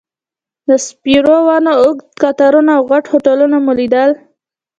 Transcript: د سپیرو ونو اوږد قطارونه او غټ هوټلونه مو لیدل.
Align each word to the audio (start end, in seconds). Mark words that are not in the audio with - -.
د 0.67 0.69
سپیرو 0.87 1.37
ونو 1.47 1.73
اوږد 1.81 2.07
قطارونه 2.21 2.71
او 2.77 2.83
غټ 2.91 3.03
هوټلونه 3.11 3.57
مو 3.65 3.73
لیدل. 3.79 4.11